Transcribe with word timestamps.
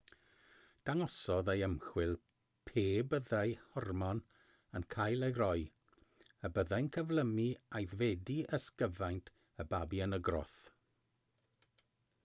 dangosodd 0.89 1.49
ei 1.53 1.59
ymchwil 1.65 2.13
pe 2.69 2.83
byddai 3.11 3.51
hormon 3.75 4.21
yn 4.79 4.87
cael 4.95 5.27
ei 5.29 5.37
roi 5.41 5.61
y 6.49 6.51
byddai'n 6.57 6.91
cyflymu 6.97 7.47
aeddfedu 7.81 8.39
ysgyfaint 8.61 9.33
y 9.65 9.69
babi 9.77 10.03
yn 10.09 10.19
y 10.21 10.23
groth 10.31 10.59